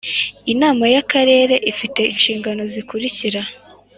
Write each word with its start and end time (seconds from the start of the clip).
Inama 0.53 0.85
y 0.93 0.97
akarere 1.03 1.55
ifite 1.71 1.99
inshingano 2.13 2.61
zikurikira 2.71 3.41